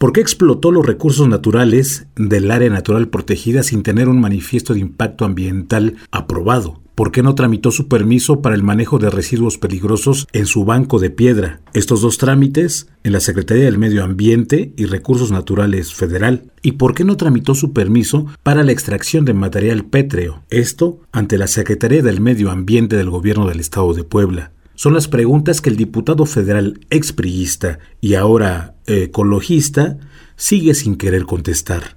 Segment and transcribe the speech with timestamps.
[0.00, 4.78] ¿Por qué explotó los recursos naturales del área natural protegida sin tener un manifiesto de
[4.78, 6.80] impacto ambiental aprobado?
[6.94, 11.00] ¿Por qué no tramitó su permiso para el manejo de residuos peligrosos en su banco
[11.00, 11.62] de piedra?
[11.74, 16.52] Estos dos trámites en la Secretaría del Medio Ambiente y Recursos Naturales Federal.
[16.62, 20.44] ¿Y por qué no tramitó su permiso para la extracción de material pétreo?
[20.48, 25.08] Esto ante la Secretaría del Medio Ambiente del Gobierno del Estado de Puebla son las
[25.08, 29.98] preguntas que el diputado federal expriista y ahora ecologista
[30.36, 31.96] sigue sin querer contestar.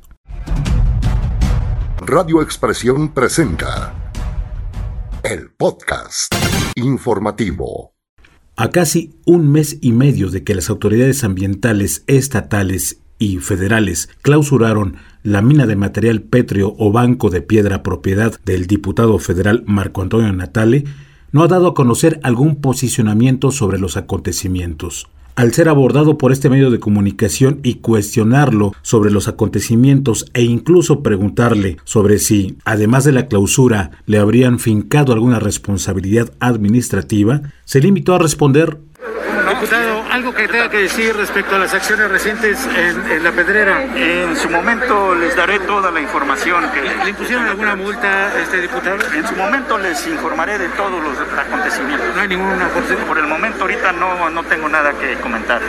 [2.00, 4.12] Radio Expresión presenta
[5.22, 6.34] el podcast
[6.74, 7.94] informativo.
[8.56, 14.96] A casi un mes y medio de que las autoridades ambientales estatales y federales clausuraron
[15.22, 20.34] la mina de material pétreo o banco de piedra propiedad del diputado federal Marco Antonio
[20.34, 20.86] Natale,
[21.32, 25.08] no ha dado a conocer algún posicionamiento sobre los acontecimientos.
[25.36, 31.02] Al ser abordado por este medio de comunicación y cuestionarlo sobre los acontecimientos e incluso
[31.02, 38.14] preguntarle sobre si, además de la clausura, le habrían fincado alguna responsabilidad administrativa, se limitó
[38.14, 38.80] a responder
[39.62, 43.86] Diputado, algo que tenga que decir respecto a las acciones recientes en, la pedrera.
[43.96, 46.64] En su momento les daré toda la información.
[46.74, 46.82] Que...
[46.82, 48.98] ¿Le, impusieron alguna multa a este diputado?
[49.14, 52.08] En su momento les informaré de todos los acontecimientos.
[52.16, 52.70] ¿No hay ninguna
[53.08, 55.62] Por el momento ahorita no, no tengo nada que comentar.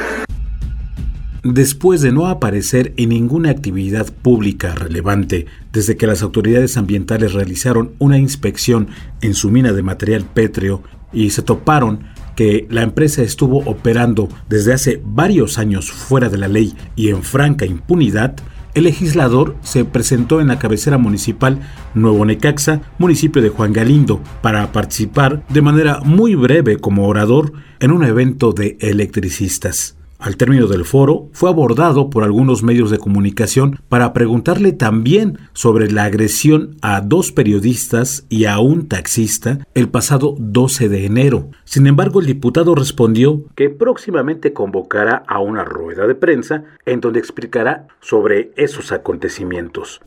[1.43, 7.93] Después de no aparecer en ninguna actividad pública relevante desde que las autoridades ambientales realizaron
[7.99, 8.89] una inspección
[9.21, 12.07] en su mina de material pétreo y se toparon
[12.37, 17.23] que la empresa estuvo operando desde hace varios años fuera de la ley y en
[17.23, 18.37] franca impunidad,
[18.75, 21.61] el legislador se presentó en la cabecera municipal
[21.95, 27.91] Nuevo Necaxa, municipio de Juan Galindo, para participar de manera muy breve como orador en
[27.91, 29.97] un evento de electricistas.
[30.23, 35.91] Al término del foro, fue abordado por algunos medios de comunicación para preguntarle también sobre
[35.91, 41.51] la agresión a dos periodistas y a un taxista el pasado 12 de enero.
[41.65, 47.19] Sin embargo, el diputado respondió que próximamente convocará a una rueda de prensa en donde
[47.19, 50.03] explicará sobre esos acontecimientos.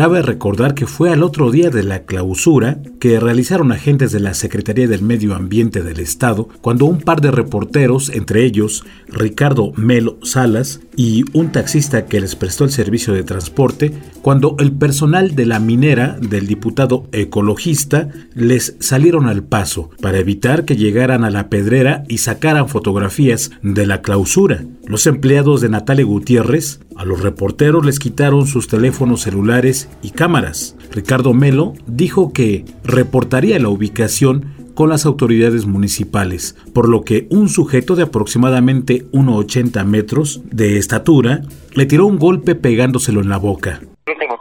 [0.00, 4.32] Cabe recordar que fue al otro día de la clausura que realizaron agentes de la
[4.32, 10.16] Secretaría del Medio Ambiente del Estado cuando un par de reporteros, entre ellos Ricardo Melo
[10.22, 13.90] Salas y un taxista que les prestó el servicio de transporte,
[14.20, 20.66] cuando el personal de la minera del diputado ecologista les salieron al paso para evitar
[20.66, 24.62] que llegaran a la pedrera y sacaran fotografías de la clausura.
[24.84, 30.76] Los empleados de Natalia Gutiérrez a los reporteros les quitaron sus teléfonos celulares y cámaras.
[30.92, 37.50] Ricardo Melo dijo que reportaría la ubicación con las autoridades municipales, por lo que un
[37.50, 41.40] sujeto de aproximadamente 1,80 metros de estatura
[41.76, 43.80] le tiró un golpe pegándoselo en la boca.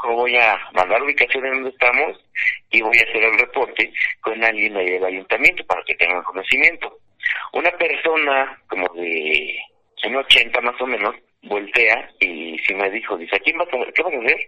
[0.07, 2.23] voy a mandar ubicación en donde estamos
[2.71, 3.91] y voy a hacer el reporte
[4.21, 6.99] con alguien ahí del ayuntamiento para que tengan conocimiento.
[7.51, 9.59] Una persona como de
[10.05, 14.03] 1,80 más o menos voltea y si me dijo, dice, ¿a quién vas a, ¿qué
[14.03, 14.39] vas a hacer?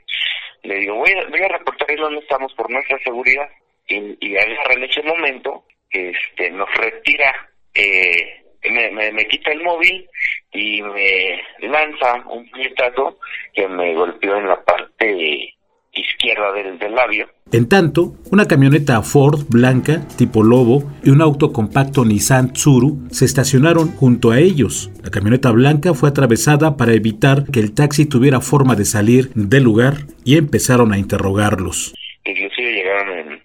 [0.64, 3.50] Le digo, voy a, voy a reportar dónde estamos por nuestra seguridad.
[3.90, 9.64] Y, y agarra en ese momento, este, nos retira, eh, me, me, me, quita el
[9.64, 10.08] móvil
[10.54, 13.20] y me lanza un puñetazo
[13.54, 15.56] que me golpeó en la parte
[15.94, 17.28] izquierda del, del, labio.
[17.52, 23.26] En tanto, una camioneta Ford blanca tipo Lobo y un auto compacto Nissan Tsuru se
[23.26, 24.90] estacionaron junto a ellos.
[25.04, 29.64] La camioneta blanca fue atravesada para evitar que el taxi tuviera forma de salir del
[29.64, 31.94] lugar y empezaron a interrogarlos.
[32.24, 33.44] Inclusive llegaron en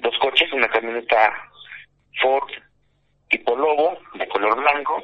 [0.00, 1.47] dos coches, una camioneta
[2.20, 2.48] Ford
[3.30, 5.02] tipo Lobo de color blanco,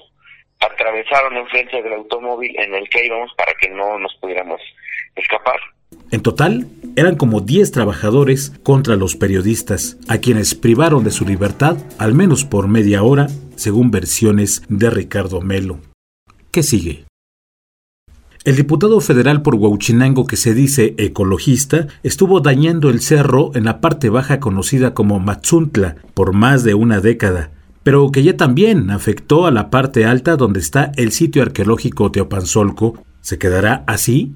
[0.60, 4.60] atravesaron enfrente del automóvil en el que íbamos para que no nos pudiéramos
[5.14, 5.60] escapar.
[6.10, 6.66] En total,
[6.96, 12.44] eran como 10 trabajadores contra los periodistas, a quienes privaron de su libertad al menos
[12.44, 13.26] por media hora,
[13.56, 15.78] según versiones de Ricardo Melo.
[16.52, 17.04] ¿Qué sigue?
[18.44, 23.80] El diputado federal por Huauchinango que se dice ecologista estuvo dañando el cerro en la
[23.80, 27.52] parte baja conocida como Matzuntla por más de una década,
[27.82, 33.02] pero que ya también afectó a la parte alta donde está el sitio arqueológico Teopanzolco.
[33.22, 34.34] ¿Se quedará así?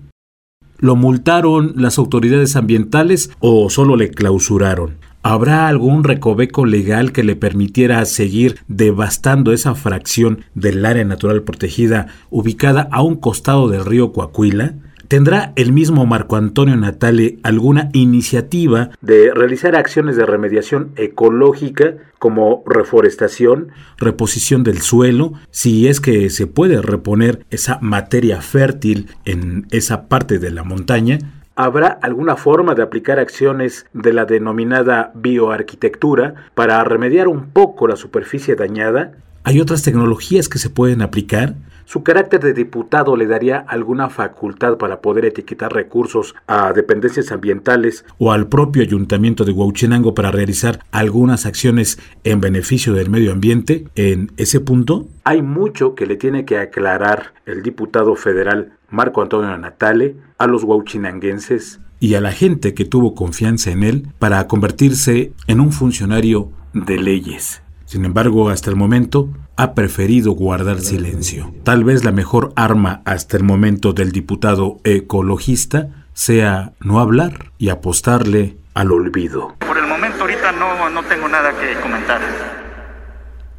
[0.79, 4.97] ¿Lo multaron las autoridades ambientales o solo le clausuraron?
[5.31, 12.07] ¿Habrá algún recoveco legal que le permitiera seguir devastando esa fracción del área natural protegida
[12.31, 14.77] ubicada a un costado del río Coahuila?
[15.07, 22.63] ¿Tendrá el mismo Marco Antonio Natale alguna iniciativa de realizar acciones de remediación ecológica como
[22.65, 30.09] reforestación, reposición del suelo, si es que se puede reponer esa materia fértil en esa
[30.09, 31.19] parte de la montaña?
[31.61, 37.97] ¿Habrá alguna forma de aplicar acciones de la denominada bioarquitectura para remediar un poco la
[37.97, 39.15] superficie dañada?
[39.43, 41.57] ¿Hay otras tecnologías que se pueden aplicar?
[41.89, 48.05] Su carácter de diputado le daría alguna facultad para poder etiquetar recursos a dependencias ambientales
[48.19, 53.87] o al propio ayuntamiento de Huauchinango para realizar algunas acciones en beneficio del medio ambiente.
[53.95, 59.57] En ese punto, hay mucho que le tiene que aclarar el diputado federal Marco Antonio
[59.57, 65.33] Natale a los huauchinanguenses y a la gente que tuvo confianza en él para convertirse
[65.47, 67.63] en un funcionario de leyes.
[67.89, 71.55] Sin embargo, hasta el momento ha preferido guardar silencio.
[71.65, 77.71] Tal vez la mejor arma hasta el momento del diputado ecologista sea no hablar y
[77.71, 79.55] apostarle al olvido.
[79.61, 82.21] Por el momento ahorita no, no tengo nada que comentar.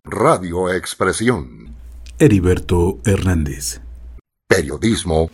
[0.04, 1.74] Radio Expresión.
[2.20, 3.82] Heriberto Hernández.
[4.48, 5.32] Periodismo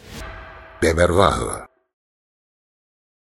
[0.80, 1.68] de verdad.